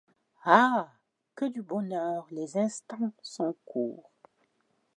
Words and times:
Ah! 0.45 0.91
que 1.35 1.45
du 1.45 1.61
bonheur 1.61 2.25
les 2.31 2.57
instants 2.57 3.11
sont 3.21 3.55
courts! 3.65 4.09